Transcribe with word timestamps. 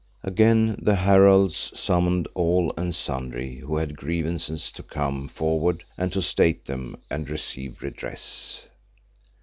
Again 0.23 0.79
the 0.81 0.95
heralds 0.95 1.71
summoned 1.79 2.27
all 2.33 2.73
and 2.75 2.95
sundry 2.95 3.57
who 3.59 3.77
had 3.77 3.95
grievances, 3.95 4.71
to 4.71 4.81
come 4.81 5.27
forward 5.27 5.83
and 5.95 6.11
to 6.11 6.23
state 6.23 6.65
them 6.65 6.97
and 7.11 7.29
receive 7.29 7.83
redress. 7.83 8.67